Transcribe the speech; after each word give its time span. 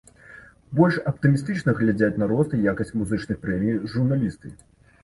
Больш 0.79 0.95
аптымістычна 1.11 1.75
глядзяць 1.81 2.11
на 2.23 2.31
рост 2.35 2.51
і 2.59 2.63
якасць 2.73 2.95
музычных 3.03 3.37
прэмій 3.47 3.81
журналісты. 3.95 4.57